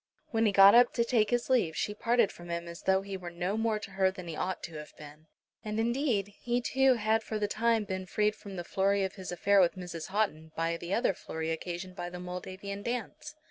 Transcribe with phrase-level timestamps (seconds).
[0.31, 3.15] When he got up to take his leave she parted from him as though he
[3.17, 5.27] were no more to her than he ought to have been.
[5.63, 9.31] And indeed he too had for the time been freed from the flurry of his
[9.31, 10.07] affair with Mrs.
[10.07, 13.35] Houghton by the other flurry occasioned by the Moldavian dance.